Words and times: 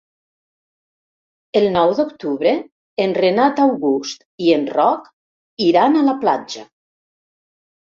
El 1.61 1.67
nou 1.75 1.93
d'octubre 1.99 2.55
en 3.07 3.15
Renat 3.21 3.63
August 3.69 4.29
i 4.49 4.53
en 4.59 4.69
Roc 4.81 5.09
iran 5.71 6.05
a 6.05 6.07
la 6.13 6.21
platja. 6.27 6.71